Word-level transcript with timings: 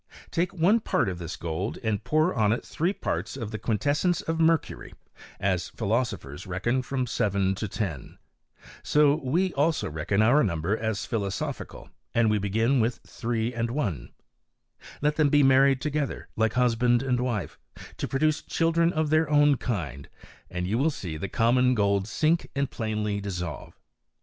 Take 0.31 0.51
one 0.51 0.79
part 0.79 1.07
of 1.09 1.19
this 1.19 1.35
gold, 1.35 1.77
and 1.83 2.03
pour 2.03 2.33
on 2.33 2.51
it 2.51 2.65
three 2.65 2.91
parts 2.91 3.37
of 3.37 3.51
the 3.51 3.59
quintessence 3.59 4.21
of 4.21 4.39
mer 4.39 4.57
cury; 4.57 4.93
as 5.39 5.69
philosophers 5.69 6.47
reckon 6.47 6.81
from 6.81 7.05
seven 7.05 7.53
to 7.53 7.67
ten, 7.67 8.17
so 8.81 9.13
we 9.23 9.53
also 9.53 9.87
reckon 9.91 10.23
our 10.23 10.43
number 10.43 10.75
as 10.75 11.05
philosophical, 11.05 11.87
and 12.15 12.31
we 12.31 12.39
begin 12.39 12.79
with 12.79 12.99
three 13.05 13.53
and 13.53 13.69
one; 13.69 14.09
let 15.03 15.17
them 15.17 15.29
be 15.29 15.43
married 15.43 15.79
together 15.81 16.27
like 16.35 16.53
husband 16.53 17.03
and 17.03 17.19
wife, 17.19 17.59
to 17.97 18.07
produce 18.07 18.41
children 18.41 18.91
of 18.91 19.11
their 19.11 19.29
own 19.29 19.55
kind, 19.55 20.09
and 20.49 20.65
you 20.65 20.79
will 20.79 20.89
see 20.89 21.15
the 21.15 21.29
common 21.29 21.75
gold 21.75 22.07
sink 22.07 22.49
and 22.55 22.71
plainly 22.71 23.21
dissolve. 23.21 23.79